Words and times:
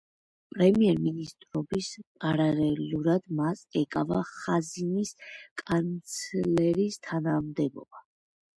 პრემიერ-მინისტრობის 0.53 1.89
პარალელურად 2.23 3.27
მას 3.41 3.61
ეკავა 3.83 4.23
ხაზინის 4.31 5.15
კანცლერის 5.63 7.01
თანამდებობა. 7.11 8.07